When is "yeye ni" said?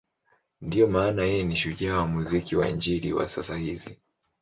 1.23-1.55